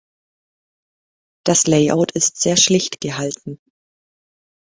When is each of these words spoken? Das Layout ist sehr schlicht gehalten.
Das 1.45 1.67
Layout 1.67 2.13
ist 2.13 2.41
sehr 2.41 2.57
schlicht 2.57 3.01
gehalten. 3.01 3.61